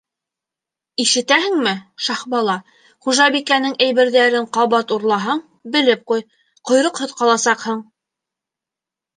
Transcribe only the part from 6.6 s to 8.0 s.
ҡойроҡһоҙ ҡаласаҡһың!